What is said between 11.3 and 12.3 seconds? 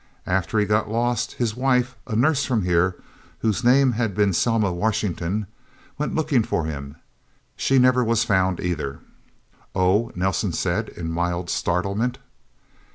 startlement.